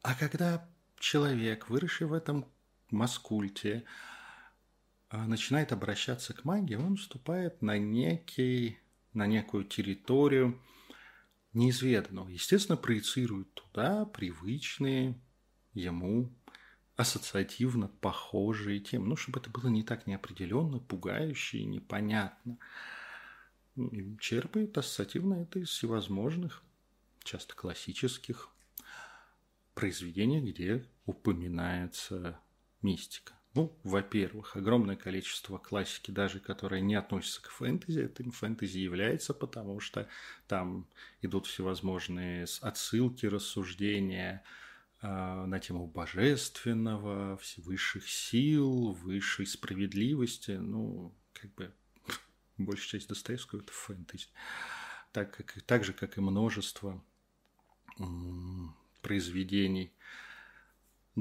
А 0.03 0.15
когда 0.15 0.69
человек, 0.97 1.69
выросший 1.69 2.07
в 2.07 2.13
этом 2.13 2.47
маскульте, 2.91 3.85
а, 5.11 5.27
начинает 5.27 5.73
обращаться 5.73 6.35
к 6.35 6.45
магии, 6.45 6.77
он 6.77 6.97
вступает 6.97 7.63
на 7.63 7.79
некий 7.79 8.79
на 9.13 9.27
некую 9.27 9.65
территорию 9.65 10.63
неизведанного. 11.53 12.29
Естественно, 12.29 12.77
проецирует 12.77 13.53
туда 13.55 14.05
привычные 14.07 15.21
ему 15.75 16.33
ассоциативно 16.99 17.87
похожие 17.87 18.81
темы. 18.81 19.07
Ну, 19.07 19.17
чтобы 19.17 19.38
это 19.38 19.49
было 19.50 19.69
не 19.69 19.85
так 19.85 20.09
неопределенно, 20.09 20.81
пугающе 20.81 21.59
и 21.59 21.64
непонятно. 21.64 22.59
И 23.76 24.17
черпает 24.19 24.76
ассоциативно 24.76 25.35
это 25.35 25.61
из 25.61 25.69
всевозможных, 25.69 26.64
часто 27.23 27.55
классических 27.55 28.50
произведений, 29.75 30.40
где 30.40 30.85
упоминается 31.07 32.40
мистика. 32.83 33.33
Ну, 33.55 33.78
во-первых, 33.85 34.57
огромное 34.57 34.97
количество 34.97 35.57
классики, 35.57 36.11
даже 36.11 36.40
которая 36.40 36.81
не 36.81 36.97
относится 36.97 37.40
к 37.43 37.50
фэнтези, 37.50 38.00
этим 38.07 38.33
фэнтези 38.33 38.78
является, 38.78 39.35
потому 39.35 39.78
что 39.78 40.09
там 40.49 40.88
идут 41.23 41.47
всевозможные 41.47 42.47
отсылки, 42.61 43.26
рассуждения 43.26 44.43
на 45.00 45.61
тему 45.61 45.87
божественного, 45.87 47.38
высших 47.59 48.09
сил, 48.09 48.93
высшей 48.93 49.47
справедливости. 49.47 50.52
Ну, 50.52 51.14
как 51.33 51.55
бы 51.55 51.73
большая 52.59 53.00
часть 53.00 53.09
Достоевского– 53.09 53.61
это 53.62 53.73
фэнтези. 53.73 54.28
Так, 55.12 55.37
как, 55.37 55.62
так 55.62 55.85
же, 55.85 55.93
как 55.93 56.19
и 56.19 56.21
множество 56.21 57.02
произведений– 59.02 59.93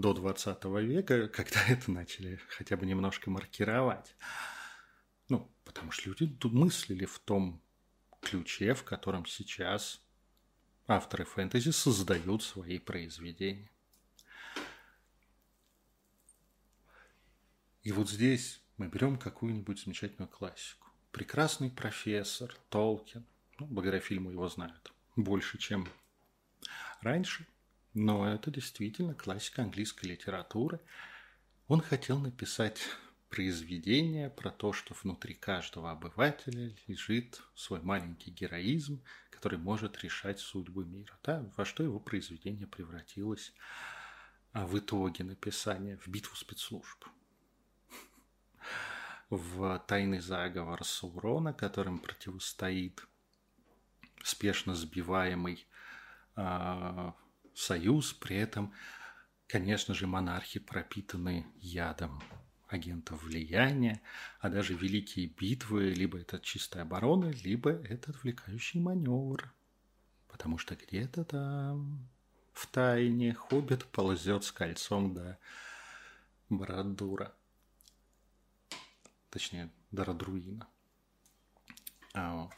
до 0.01 0.13
20 0.13 0.63
века, 0.65 1.27
когда 1.27 1.65
это 1.67 1.91
начали 1.91 2.39
хотя 2.49 2.77
бы 2.77 2.85
немножко 2.85 3.29
маркировать. 3.29 4.15
Ну, 5.29 5.51
потому 5.65 5.91
что 5.91 6.09
люди 6.09 6.37
мыслили 6.43 7.05
в 7.05 7.19
том 7.19 7.61
ключе, 8.21 8.73
в 8.73 8.83
котором 8.83 9.25
сейчас 9.25 10.01
авторы 10.87 11.25
фэнтези 11.25 11.71
создают 11.71 12.43
свои 12.43 12.79
произведения. 12.79 13.69
И 17.83 17.91
вот 17.91 18.09
здесь 18.09 18.61
мы 18.77 18.87
берем 18.87 19.17
какую-нибудь 19.17 19.83
замечательную 19.83 20.29
классику. 20.29 20.87
Прекрасный 21.11 21.69
профессор 21.69 22.53
Толкин, 22.69 23.25
ну, 23.59 23.65
благодаря 23.65 23.99
фильму 23.99 24.31
его 24.31 24.47
знают 24.49 24.93
больше, 25.15 25.57
чем 25.57 25.87
раньше– 27.01 27.45
но 27.97 28.31
это 28.31 28.51
действительно 28.51 29.15
классика 29.15 29.63
английской 29.63 30.05
литературы. 30.05 30.79
Он 31.67 31.81
хотел 31.81 32.19
написать 32.19 32.79
произведение 33.29 34.29
про 34.29 34.51
то, 34.51 34.73
что 34.73 34.93
внутри 34.93 35.33
каждого 35.33 35.91
обывателя 35.91 36.73
лежит 36.87 37.41
свой 37.55 37.81
маленький 37.81 38.31
героизм, 38.31 39.03
который 39.29 39.59
может 39.59 40.01
решать 40.03 40.39
судьбы 40.39 40.85
мира. 40.85 41.17
Да? 41.23 41.51
Во 41.57 41.65
что 41.65 41.83
его 41.83 41.99
произведение 41.99 42.67
превратилось 42.67 43.53
а 44.57 44.65
в 44.65 44.75
итоге 44.79 45.23
написания 45.23 45.97
в 45.97 46.07
битву 46.07 46.35
спецслужб. 46.35 47.05
В 49.29 49.77
тайный 49.87 50.19
заговор 50.19 50.83
Саурона, 50.83 51.53
которым 51.53 51.99
противостоит 51.99 53.05
спешно 54.23 54.73
сбиваемый 54.73 55.67
а, 56.35 57.13
союз, 57.53 58.13
при 58.13 58.37
этом, 58.37 58.73
конечно 59.47 59.93
же, 59.93 60.07
монархи 60.07 60.59
пропитаны 60.59 61.45
ядом 61.57 62.23
агентов 62.67 63.23
влияния, 63.23 64.01
а 64.39 64.49
даже 64.49 64.73
великие 64.73 65.27
битвы, 65.27 65.89
либо 65.89 66.19
это 66.19 66.39
чистая 66.39 66.83
оборона, 66.83 67.31
либо 67.43 67.71
это 67.71 68.11
отвлекающий 68.11 68.79
маневр. 68.79 69.53
Потому 70.27 70.57
что 70.57 70.75
где-то 70.75 71.23
там 71.25 72.07
в 72.53 72.67
тайне 72.67 73.33
хоббит 73.33 73.85
ползет 73.85 74.43
с 74.43 74.51
кольцом 74.51 75.13
до 75.13 75.37
Брадура. 76.49 77.33
Точнее, 79.29 79.71
до 79.91 80.05
Радруина. 80.05 80.67
А 82.13 82.35
вот. 82.35 82.53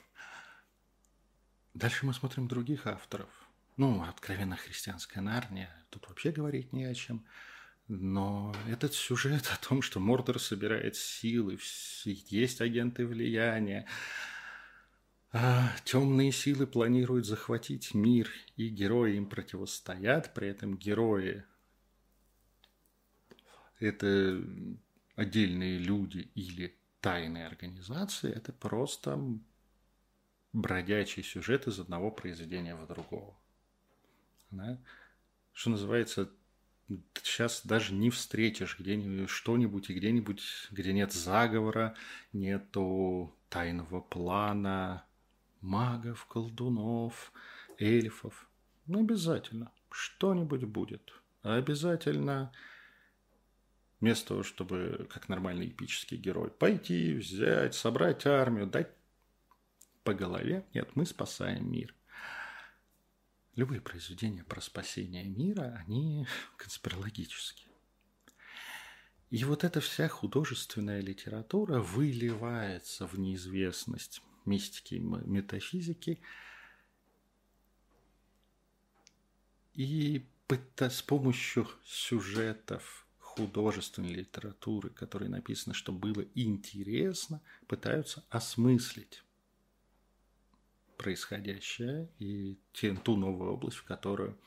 Дальше 1.74 2.06
мы 2.06 2.14
смотрим 2.14 2.48
других 2.48 2.88
авторов. 2.88 3.30
Ну, 3.78 4.04
откровенно 4.04 4.56
христианская 4.56 5.22
Нарния, 5.22 5.74
тут 5.90 6.08
вообще 6.10 6.32
говорить 6.32 6.74
не 6.74 6.84
о 6.86 6.94
чем. 6.94 7.26
Но 7.90 8.56
этот 8.68 8.94
сюжет 8.94 9.52
о 9.52 9.68
том, 9.68 9.82
что 9.82 10.00
Мордор 10.00 10.40
собирает 10.40 10.96
силы, 10.96 11.58
есть 12.06 12.62
агенты 12.62 13.04
влияния, 13.04 13.88
а 15.32 15.76
темные 15.86 16.32
силы 16.32 16.68
планируют 16.68 17.26
захватить 17.26 17.96
мир, 17.96 18.30
и 18.56 18.70
герои 18.70 19.16
им 19.16 19.28
противостоят, 19.28 20.36
при 20.36 20.50
этом 20.50 20.78
герои 20.78 21.44
это 23.80 24.40
отдельные 25.16 25.80
люди 25.80 26.30
или 26.36 26.78
тайные 27.02 27.48
организации, 27.48 28.32
это 28.32 28.54
просто 28.54 29.20
бродячий 30.54 31.24
сюжет 31.24 31.66
из 31.66 31.80
одного 31.80 32.12
произведения 32.12 32.76
в 32.76 32.86
другого. 32.86 33.36
Да, 34.52 34.80
что 35.54 35.72
называется, 35.72 36.30
сейчас 37.24 37.66
даже 37.66 37.94
не 37.94 38.10
встретишь 38.10 38.78
где-нибудь 38.80 39.30
что-нибудь 39.30 39.90
и 39.90 39.94
где-нибудь, 39.94 40.42
где 40.72 40.94
нет 40.94 41.12
заговора, 41.12 41.96
нету 42.34 43.36
тайного 43.50 44.02
плана, 44.02 45.06
магов, 45.62 46.26
колдунов, 46.26 47.32
эльфов. 47.78 48.50
Ну, 48.88 49.02
обязательно. 49.02 49.72
Что-нибудь 49.92 50.64
будет. 50.66 51.14
Обязательно 51.42 52.52
вместо 54.00 54.30
того, 54.30 54.44
чтобы, 54.44 55.08
как 55.12 55.30
нормальный 55.30 55.68
эпический 55.68 56.18
герой, 56.18 56.50
пойти, 56.50 57.14
взять, 57.14 57.76
собрать 57.76 58.26
армию, 58.26 58.68
дать 58.68 58.90
по 60.04 60.14
голове. 60.14 60.66
Нет, 60.74 60.90
мы 60.96 61.06
спасаем 61.06 61.72
мир 61.72 61.94
любые 63.56 63.82
произведения 63.82 64.44
про 64.44 64.62
спасение 64.62 65.26
мира, 65.26 65.84
они 65.86 66.28
конспирологические. 66.58 67.70
И 69.30 69.44
вот 69.44 69.64
эта 69.64 69.80
вся 69.80 70.08
художественная 70.08 71.02
литература 71.02 71.80
выливается 71.80 73.06
в 73.06 73.20
неизвестность 73.20 74.24
мистики 74.46 74.96
метафизики. 74.96 76.20
И 79.76 80.26
с 80.78 81.02
помощью 81.04 81.68
сюжетов 81.86 83.08
художественной 83.20 84.14
литературы, 84.14 84.90
которые 84.90 85.30
написаны, 85.30 85.76
чтобы 85.76 86.00
было 86.12 86.26
интересно, 86.34 87.42
пытаются 87.68 88.26
осмыслить 88.30 89.24
происходящее 91.00 92.10
и 92.20 92.60
ту 93.04 93.16
новую 93.16 93.54
область, 93.54 93.78
в 93.78 93.86
которую 93.86 94.38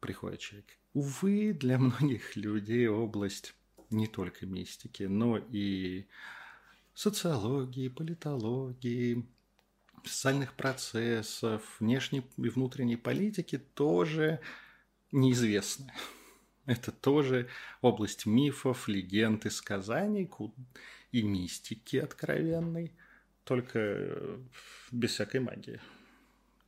приходит 0.00 0.40
человек. 0.40 0.66
Увы, 0.92 1.54
для 1.54 1.78
многих 1.86 2.36
людей 2.36 2.86
область 2.88 3.54
не 3.88 4.06
только 4.06 4.44
мистики, 4.44 5.04
но 5.04 5.38
и 5.38 6.06
социологии, 6.94 7.88
политологии, 7.88 9.26
социальных 10.04 10.52
процессов, 10.52 11.62
внешней 11.80 12.22
и 12.36 12.48
внутренней 12.50 12.96
политики 12.96 13.56
тоже 13.56 14.40
неизвестны. 15.10 15.90
Это 16.66 16.92
тоже 16.92 17.48
область 17.80 18.26
мифов, 18.26 18.88
легенд 18.88 19.46
и 19.46 19.50
сказаний 19.50 20.30
и 21.12 21.22
мистики 21.22 21.96
откровенной– 21.96 22.92
только 23.46 23.78
э, 23.78 24.38
без 24.90 25.12
всякой 25.12 25.40
магии. 25.40 25.80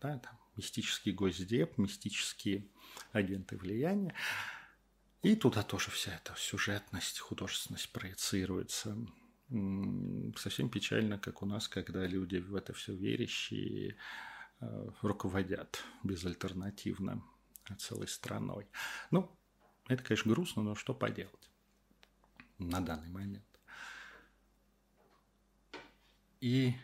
Да, 0.01 0.19
там 0.19 0.38
мистический 0.57 1.12
госдеп, 1.12 1.77
мистические 1.77 2.67
агенты 3.12 3.57
влияния. 3.57 4.14
И 5.23 5.35
туда 5.35 5.64
тоже 5.64 5.91
вся 5.91 6.14
эта 6.14 6.35
сюжетность, 6.37 7.19
художественность 7.19 7.93
проецируется. 7.93 8.97
Совсем 10.37 10.71
печально, 10.71 11.19
как 11.19 11.43
у 11.43 11.47
нас, 11.47 11.67
когда 11.69 12.07
люди 12.07 12.37
в 12.37 12.55
это 12.55 12.73
все 12.73 12.95
верящие 12.95 13.97
э, 14.61 14.91
руководят 15.03 15.83
безальтернативно 16.05 17.25
целой 17.79 18.07
страной. 18.07 18.69
Ну, 19.11 19.29
это, 19.88 20.05
конечно, 20.05 20.33
грустно, 20.33 20.62
но 20.62 20.75
что 20.77 20.95
поделать 20.95 21.51
на 22.59 22.81
данный 22.81 23.09
момент. 23.09 23.45
И 26.40 26.74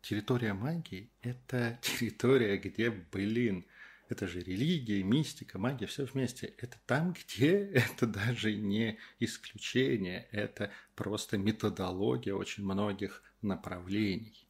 территория 0.00 0.52
магии– 0.52 1.10
это 1.22 1.78
территория, 1.82 2.56
где, 2.58 2.90
блин, 2.90 3.64
Это 4.08 4.26
же 4.26 4.40
религия, 4.40 5.02
мистика, 5.02 5.58
магия, 5.58 5.86
все 5.86 6.04
вместе. 6.04 6.52
Это 6.58 6.76
там, 6.86 7.14
где 7.14 7.64
это 7.74 8.06
даже 8.06 8.52
не 8.54 8.98
исключение, 9.20 10.28
это 10.32 10.70
просто 10.94 11.38
методология 11.38 12.34
очень 12.34 12.64
многих 12.64 13.22
направлений. 13.40 14.46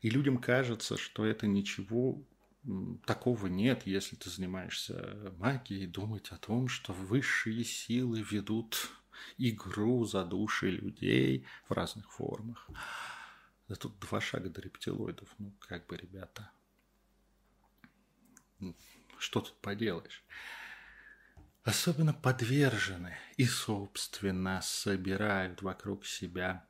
И 0.00 0.10
людям 0.10 0.38
кажется, 0.38 0.96
что 0.96 1.24
это 1.24 1.46
ничего 1.46 2.20
такого 3.06 3.46
нет, 3.46 3.86
если 3.86 4.16
ты 4.16 4.30
занимаешься 4.30 5.32
магией, 5.38 5.86
думать 5.86 6.28
о 6.30 6.36
том, 6.36 6.68
что 6.68 6.92
высшие 6.92 7.62
силы 7.64 8.22
ведут 8.22 8.90
игру 9.38 10.04
за 10.04 10.24
души 10.24 10.70
людей 10.70 11.46
в 11.68 11.72
разных 11.72 12.10
формах. 12.10 12.68
Да 13.68 13.74
тут 13.76 13.98
два 13.98 14.20
шага 14.20 14.50
до 14.50 14.60
рептилоидов. 14.60 15.28
Ну, 15.38 15.52
как 15.60 15.86
бы, 15.86 15.96
ребята, 15.96 16.50
что 19.18 19.40
тут 19.40 19.56
поделаешь? 19.60 20.22
Особенно 21.62 22.12
подвержены 22.12 23.16
и, 23.36 23.46
собственно, 23.46 24.60
собирают 24.62 25.62
вокруг 25.62 26.04
себя 26.04 26.66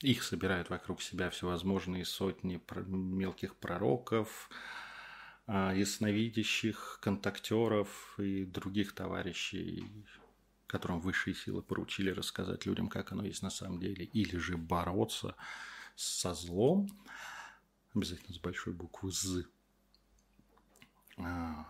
их 0.00 0.22
собирают 0.22 0.70
вокруг 0.70 1.00
себя 1.00 1.30
всевозможные 1.30 2.04
сотни 2.04 2.60
мелких 2.86 3.56
пророков, 3.56 4.50
ясновидящих, 5.46 6.98
контактеров 7.00 8.18
и 8.18 8.44
других 8.44 8.94
товарищей, 8.94 9.84
которым 10.66 11.00
высшие 11.00 11.34
силы 11.34 11.62
поручили 11.62 12.10
рассказать 12.10 12.66
людям, 12.66 12.88
как 12.88 13.12
оно 13.12 13.24
есть 13.24 13.42
на 13.42 13.50
самом 13.50 13.78
деле, 13.78 14.04
или 14.04 14.36
же 14.36 14.56
бороться 14.56 15.36
со 15.94 16.34
злом, 16.34 16.88
обязательно 17.94 18.34
с 18.34 18.40
большой 18.40 18.72
буквы 18.72 19.12
«З». 19.12 19.46
А, 21.18 21.68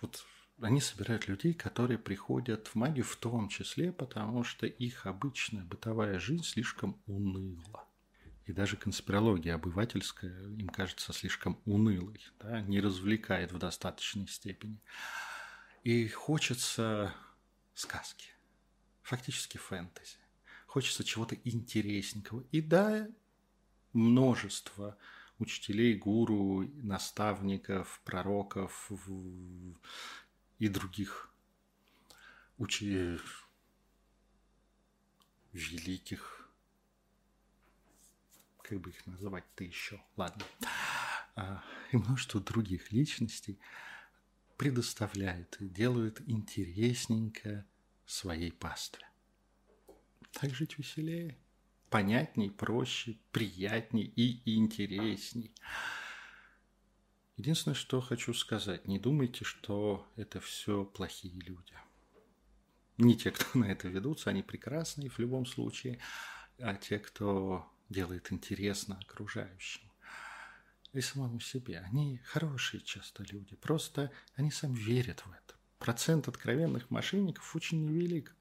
вот 0.00 0.24
они 0.60 0.80
собирают 0.80 1.28
людей, 1.28 1.54
которые 1.54 1.98
приходят 1.98 2.68
в 2.68 2.74
магию 2.74 3.04
в 3.04 3.16
том 3.16 3.48
числе, 3.48 3.92
потому 3.92 4.44
что 4.44 4.66
их 4.66 5.06
обычная 5.06 5.64
бытовая 5.64 6.18
жизнь 6.18 6.44
слишком 6.44 7.00
уныла. 7.06 7.87
И 8.48 8.52
даже 8.52 8.78
конспирология 8.78 9.54
обывательская 9.54 10.32
им 10.56 10.68
кажется 10.68 11.12
слишком 11.12 11.60
унылой, 11.66 12.26
да, 12.40 12.62
не 12.62 12.80
развлекает 12.80 13.52
в 13.52 13.58
достаточной 13.58 14.26
степени. 14.26 14.80
И 15.84 16.08
хочется 16.08 17.14
сказки, 17.74 18.30
фактически 19.02 19.58
фэнтези. 19.58 20.16
Хочется 20.66 21.04
чего-то 21.04 21.34
интересненького. 21.44 22.42
И 22.50 22.62
да, 22.62 23.06
множество 23.92 24.96
учителей, 25.38 25.94
гуру, 25.98 26.66
наставников, 26.82 28.00
пророков 28.02 28.90
и 30.58 30.68
других 30.68 31.30
учи... 32.56 33.18
великих, 35.52 36.37
как 38.68 38.80
бы 38.80 38.90
их 38.90 39.06
называть-то 39.06 39.64
еще, 39.64 40.02
ладно, 40.16 40.44
а, 41.36 41.64
и 41.90 41.96
множество 41.96 42.38
других 42.38 42.92
личностей 42.92 43.58
предоставляют 44.58 45.56
и 45.60 45.68
делают 45.68 46.20
интересненько 46.26 47.64
своей 48.04 48.52
пастве. 48.52 49.06
Так 50.32 50.54
жить 50.54 50.76
веселее, 50.76 51.38
понятней, 51.88 52.50
проще, 52.50 53.18
приятней 53.32 54.04
и 54.04 54.56
интересней. 54.56 55.54
Единственное, 57.38 57.74
что 57.74 58.02
хочу 58.02 58.34
сказать, 58.34 58.86
не 58.86 58.98
думайте, 58.98 59.44
что 59.44 60.06
это 60.16 60.40
все 60.40 60.84
плохие 60.84 61.40
люди. 61.40 61.74
Не 62.98 63.16
те, 63.16 63.30
кто 63.30 63.58
на 63.58 63.64
это 63.64 63.88
ведутся, 63.88 64.28
они 64.28 64.42
прекрасные 64.42 65.08
в 65.08 65.18
любом 65.18 65.46
случае, 65.46 66.00
а 66.58 66.74
те, 66.74 66.98
кто 66.98 67.70
делает 67.88 68.32
интересно 68.32 68.98
окружающим 69.00 69.82
и 70.92 71.00
самому 71.00 71.40
себе. 71.40 71.80
Они 71.80 72.18
хорошие 72.24 72.80
часто 72.80 73.22
люди, 73.24 73.56
просто 73.56 74.10
они 74.34 74.50
сами 74.50 74.76
верят 74.76 75.20
в 75.20 75.30
это. 75.30 75.54
Процент 75.78 76.28
откровенных 76.28 76.90
мошенников 76.90 77.54
очень 77.54 77.84
невелик. 77.84 78.34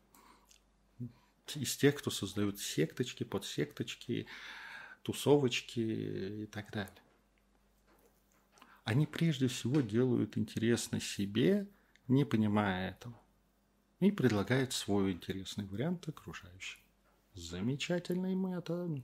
Из 1.56 1.78
тех, 1.78 1.96
кто 1.96 2.12
создают 2.12 2.60
секточки, 2.60 3.24
подсекточки, 3.24 4.28
тусовочки 5.04 5.80
и 5.80 6.46
так 6.48 6.72
далее 6.72 7.02
они 8.88 9.06
прежде 9.06 9.50
всего 9.50 9.82
делают 9.82 10.38
интересно 10.38 11.02
себе, 11.02 11.68
не 12.08 12.24
понимая 12.24 12.92
этого, 12.92 13.20
и 14.00 14.12
предлагают 14.12 14.72
свой 14.72 15.12
интересный 15.12 15.66
вариант 15.66 16.08
окружающим. 16.08 16.80
Замечательный 17.34 18.34
метод. 18.34 19.04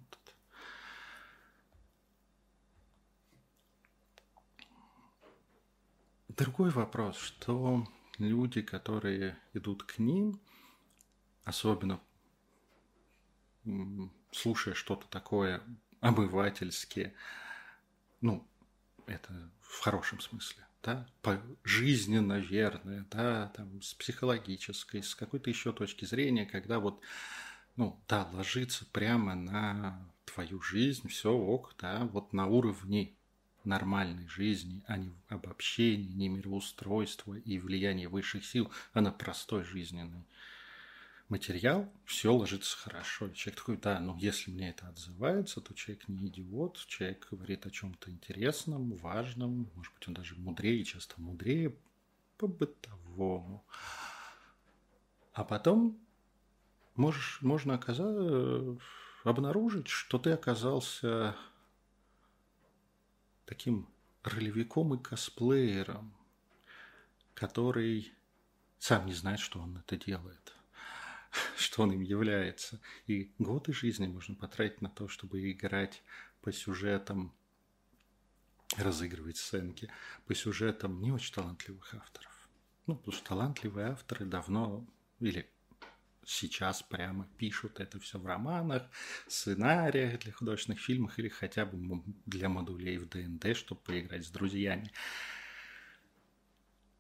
Другой 6.36 6.72
вопрос, 6.72 7.18
что 7.18 7.88
люди, 8.18 8.64
которые 8.64 9.38
идут 9.54 9.84
к 9.84 10.00
ним, 10.00 10.42
особенно 11.44 12.00
слушая 14.32 14.74
что-то 14.74 15.08
такое 15.10 15.62
обывательские, 16.00 17.14
ну, 18.22 18.48
это 19.06 19.52
в 19.62 19.82
хорошем 19.82 20.22
смысле, 20.22 20.66
да, 20.82 21.08
по 21.22 21.40
жизни, 21.64 22.18
наверное, 22.18 23.06
да, 23.12 23.50
там, 23.50 23.84
с 23.84 23.94
психологической, 23.94 25.04
с 25.04 25.14
какой-то 25.14 25.52
еще 25.52 25.72
точки 25.72 26.06
зрения, 26.06 26.48
когда 26.48 26.80
вот, 26.80 27.00
ну, 27.76 28.04
да, 28.08 28.28
ложится 28.34 28.86
прямо 28.88 29.36
на 29.36 30.10
твою 30.26 30.62
жизнь, 30.64 31.10
все 31.10 31.32
ок, 31.32 31.76
да, 31.78 32.06
вот 32.06 32.34
на 32.34 32.48
уровне 32.48 33.14
нормальной 33.66 34.28
жизни, 34.28 34.84
а 34.88 34.98
не 34.98 35.12
обобщения, 35.28 36.14
не 36.14 36.30
мироустройства 36.30 37.36
и 37.36 37.60
влияния 37.60 38.08
высших 38.08 38.46
сил, 38.46 38.72
а 38.94 39.02
на 39.02 39.12
простой 39.12 39.64
жизненной 39.64 40.26
материал, 41.30 41.92
все 42.06 42.34
ложится 42.34 42.78
хорошо. 42.78 43.30
Человек 43.30 43.60
такой, 43.60 43.78
да, 43.78 44.00
ну 44.00 44.16
если 44.18 44.52
мне 44.52 44.70
это 44.70 44.88
отзывается, 44.88 45.62
то 45.62 45.74
человек 45.74 46.08
не 46.08 46.28
идиот, 46.28 46.86
человек 46.88 47.28
говорит 47.32 47.66
о 47.66 47.72
чем-то 47.72 48.12
интересном, 48.12 48.96
важном, 48.98 49.70
может 49.76 49.94
быть, 49.96 50.08
он 50.08 50.14
даже 50.14 50.36
мудрее, 50.36 50.84
часто 50.84 51.20
мудрее 51.20 51.76
по-бытовому. 52.38 53.66
А 55.34 55.44
потом 55.44 55.98
можешь, 56.96 57.42
можно 57.42 57.76
оказать, 57.76 58.78
обнаружить, 59.24 59.88
что 59.88 60.20
ты 60.20 60.32
оказался 60.32 61.36
таким 63.46 63.88
ролевиком 64.24 64.94
и 64.94 65.02
косплеером, 65.02 66.14
который 67.34 68.14
сам 68.80 69.06
не 69.06 69.14
знает, 69.14 69.40
что 69.40 69.60
он 69.60 69.78
это 69.78 69.98
делает 69.98 70.54
что 71.58 71.84
он 71.84 71.92
им 71.92 72.02
является. 72.02 72.80
И 73.08 73.32
годы 73.40 73.74
жизни 73.74 74.08
можно 74.08 74.36
потратить 74.36 74.82
на 74.82 74.90
то, 74.90 75.08
чтобы 75.08 75.52
играть 75.52 76.04
по 76.42 76.52
сюжетам, 76.52 77.34
разыгрывать 78.78 79.38
сценки 79.38 79.92
по 80.26 80.34
сюжетам 80.34 81.02
не 81.02 81.12
очень 81.12 81.34
талантливых 81.34 81.94
авторов. 81.94 82.32
Ну, 82.88 82.96
потому 82.96 83.14
что 83.16 83.26
талантливые 83.26 83.88
авторы 83.88 84.26
давно 84.26 84.86
или 85.20 85.50
сейчас 86.26 86.84
прямо 86.84 87.28
пишут 87.38 87.80
это 87.80 88.00
все 88.00 88.20
в 88.20 88.26
романах, 88.26 88.90
сценариях 89.28 90.20
для 90.20 90.32
художественных 90.32 90.80
фильмов 90.80 91.18
или 91.20 91.30
хотя 91.30 91.66
бы 91.66 92.04
для 92.26 92.50
модулей 92.50 92.98
в 92.98 93.08
ДНД, 93.10 93.56
чтобы 93.56 93.82
поиграть 93.82 94.26
с 94.26 94.30
друзьями. 94.30 94.92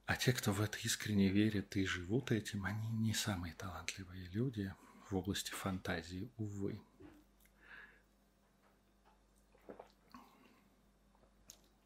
А 0.06 0.16
те, 0.16 0.34
кто 0.34 0.52
в 0.52 0.62
это 0.62 0.78
искренне 0.80 1.30
верит 1.30 1.76
и 1.78 1.86
живут 1.86 2.32
этим, 2.32 2.66
они 2.66 2.88
не 2.90 3.14
самые 3.14 3.54
талантливые 3.54 4.28
люди 4.30 4.74
в 5.10 5.16
области 5.16 5.52
фантазии, 5.52 6.30
увы. 6.38 6.82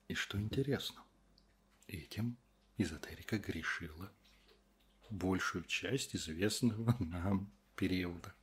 И 0.07 0.13
что 0.13 0.39
интересно, 0.39 1.03
этим 1.87 2.37
эзотерика 2.77 3.37
грешила 3.37 4.11
большую 5.09 5.63
часть 5.65 6.15
известного 6.15 6.95
нам 6.99 7.51
периода. 7.75 8.33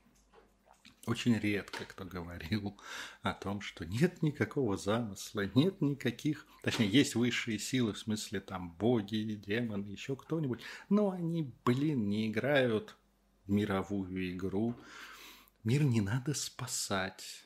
Очень 1.06 1.38
редко 1.38 1.84
кто 1.84 2.04
говорил 2.06 2.80
о 3.20 3.34
том, 3.34 3.60
что 3.60 3.84
нет 3.84 4.22
никакого 4.22 4.78
замысла, 4.78 5.44
нет 5.54 5.82
никаких, 5.82 6.46
точнее, 6.62 6.88
есть 6.88 7.14
высшие 7.14 7.58
силы, 7.58 7.92
в 7.92 7.98
смысле 7.98 8.40
там 8.40 8.72
боги, 8.72 9.34
демоны, 9.34 9.86
еще 9.86 10.16
кто-нибудь, 10.16 10.62
но 10.88 11.10
они, 11.10 11.52
блин, 11.64 12.08
не 12.08 12.28
играют 12.28 12.96
в 13.46 13.50
мировую 13.50 14.32
игру. 14.32 14.74
Мир 15.62 15.82
не 15.82 16.00
надо 16.00 16.32
спасать. 16.32 17.44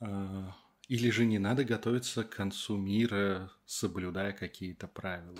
А, 0.00 0.54
Или 0.88 1.10
же 1.10 1.26
не 1.26 1.38
надо 1.38 1.64
готовиться 1.64 2.24
к 2.24 2.30
концу 2.30 2.78
мира, 2.78 3.52
соблюдая 3.66 4.32
какие-то 4.32 4.88
правила. 4.88 5.38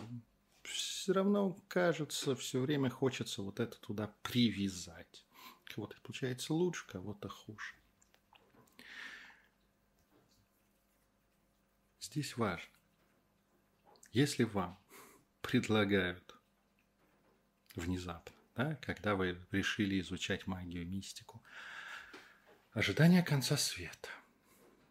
Все 0.67 1.13
равно, 1.13 1.57
кажется, 1.69 2.35
все 2.35 2.61
время 2.61 2.91
хочется 2.91 3.43
вот 3.43 3.61
это 3.61 3.79
туда 3.79 4.13
привязать. 4.23 5.25
Кого-то 5.65 5.97
получается 6.03 6.53
лучше, 6.53 6.87
кого-то 6.87 7.29
хуже. 7.29 7.75
Здесь 12.01 12.37
важно, 12.37 12.73
если 14.13 14.45
вам 14.45 14.79
предлагают 15.41 16.35
внезапно, 17.75 18.35
да, 18.57 18.77
когда 18.77 19.15
вы 19.15 19.41
решили 19.51 20.01
изучать 20.01 20.47
магию, 20.47 20.87
мистику, 20.87 21.43
ожидание 22.73 23.23
конца 23.23 23.57
света, 23.57 24.09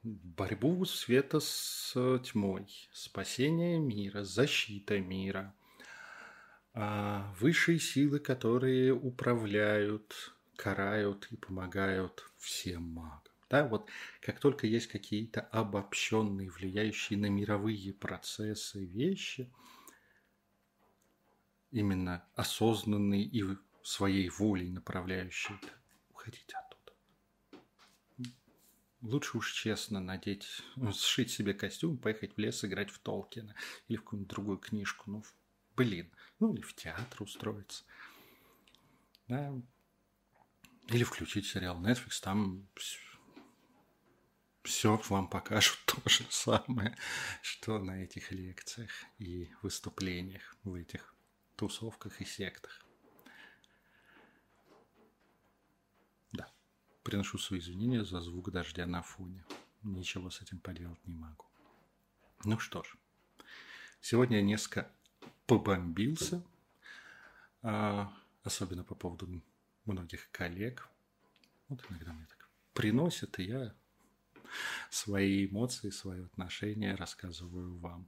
борьбу 0.03 0.85
света 0.85 1.39
с 1.39 1.93
тьмой, 2.25 2.67
спасение 2.93 3.79
мира, 3.79 4.23
защита 4.23 4.99
мира, 4.99 5.55
высшие 7.39 7.79
силы, 7.79 8.19
которые 8.19 8.93
управляют, 8.93 10.35
карают 10.57 11.27
и 11.31 11.37
помогают 11.37 12.29
всем 12.37 12.83
магам. 12.83 13.21
Да, 13.49 13.67
вот 13.67 13.89
как 14.21 14.39
только 14.39 14.67
есть 14.67 14.87
какие-то 14.87 15.41
обобщенные, 15.41 16.49
влияющие 16.49 17.17
на 17.17 17.27
мировые 17.27 17.93
процессы 17.93 18.83
вещи, 18.83 19.51
именно 21.71 22.25
осознанные 22.35 23.23
и 23.23 23.43
своей 23.83 24.29
волей 24.29 24.71
направляющие, 24.71 25.59
уходите 26.09 26.55
оттуда. 26.57 28.31
Лучше 29.01 29.37
уж 29.37 29.53
честно 29.53 29.99
надеть, 29.99 30.47
сшить 30.93 31.29
себе 31.29 31.53
костюм, 31.53 31.97
поехать 31.97 32.35
в 32.35 32.39
лес 32.39 32.65
играть 32.65 32.89
в 32.89 32.97
Толкина 32.99 33.53
или 33.87 33.97
в 33.97 34.03
какую-нибудь 34.03 34.29
другую 34.29 34.57
книжку. 34.57 35.11
Ну, 35.11 35.23
блин, 35.75 36.09
ну 36.39 36.53
или 36.53 36.61
в 36.61 36.73
театр 36.75 37.23
устроиться. 37.23 37.83
Да. 39.27 39.53
Или 40.87 41.03
включить 41.03 41.47
сериал 41.47 41.81
Netflix, 41.81 42.21
там 42.21 42.67
все 44.63 45.01
вам 45.09 45.27
покажут 45.29 45.79
то 45.85 46.09
же 46.09 46.25
самое, 46.29 46.95
что 47.41 47.79
на 47.79 48.03
этих 48.03 48.31
лекциях 48.31 48.91
и 49.17 49.51
выступлениях 49.61 50.55
в 50.63 50.73
этих 50.73 51.15
тусовках 51.55 52.21
и 52.21 52.25
сектах. 52.25 52.85
Да, 56.33 56.51
приношу 57.03 57.37
свои 57.37 57.59
извинения 57.59 58.03
за 58.03 58.21
звук 58.21 58.51
дождя 58.51 58.85
на 58.85 59.01
фоне. 59.01 59.45
Ничего 59.83 60.29
с 60.29 60.41
этим 60.41 60.59
поделать 60.59 61.05
не 61.07 61.15
могу. 61.15 61.45
Ну 62.43 62.59
что 62.59 62.83
ж, 62.83 62.95
сегодня 64.01 64.41
несколько 64.41 64.91
побомбился, 65.45 66.43
а, 67.61 68.13
особенно 68.43 68.83
по 68.83 68.95
поводу 68.95 69.41
многих 69.85 70.29
коллег. 70.31 70.87
Вот 71.67 71.83
иногда 71.89 72.13
мне 72.13 72.25
так 72.27 72.49
приносят, 72.73 73.39
и 73.39 73.43
я 73.43 73.75
свои 74.89 75.47
эмоции, 75.47 75.89
свои 75.89 76.23
отношения 76.23 76.95
рассказываю 76.95 77.77
вам. 77.77 78.07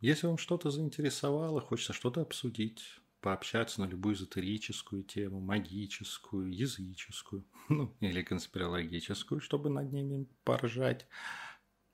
Если 0.00 0.26
вам 0.26 0.38
что-то 0.38 0.70
заинтересовало, 0.70 1.60
хочется 1.60 1.92
что-то 1.92 2.20
обсудить, 2.20 3.00
пообщаться 3.20 3.80
на 3.80 3.86
любую 3.86 4.14
эзотерическую 4.14 5.02
тему, 5.02 5.40
магическую, 5.40 6.52
языческую, 6.52 7.44
ну, 7.68 7.94
или 8.00 8.22
конспирологическую, 8.22 9.40
чтобы 9.40 9.70
над 9.70 9.92
ними 9.92 10.26
поржать, 10.44 11.06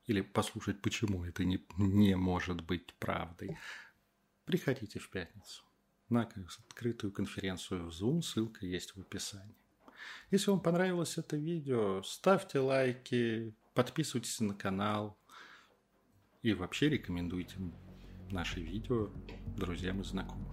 или 0.05 0.21
послушать, 0.21 0.81
почему 0.81 1.23
это 1.23 1.43
не, 1.43 1.65
не 1.77 2.15
может 2.15 2.61
быть 2.61 2.93
правдой, 2.95 3.57
приходите 4.45 4.99
в 4.99 5.09
пятницу 5.09 5.63
на 6.09 6.23
открытую 6.23 7.11
конференцию 7.11 7.89
в 7.89 7.89
Zoom, 7.89 8.21
ссылка 8.21 8.65
есть 8.65 8.95
в 8.95 9.01
описании. 9.01 9.55
Если 10.31 10.51
вам 10.51 10.59
понравилось 10.59 11.17
это 11.17 11.37
видео, 11.37 12.01
ставьте 12.03 12.59
лайки, 12.59 13.55
подписывайтесь 13.73 14.39
на 14.39 14.53
канал 14.53 15.17
и 16.41 16.53
вообще 16.53 16.89
рекомендуйте 16.89 17.55
наши 18.29 18.61
видео 18.61 19.09
друзьям 19.57 20.01
и 20.01 20.03
знакомым. 20.03 20.51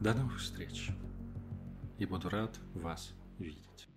До 0.00 0.14
новых 0.14 0.40
встреч 0.40 0.90
и 1.98 2.06
буду 2.06 2.28
рад 2.28 2.58
вас 2.74 3.14
видеть. 3.38 3.88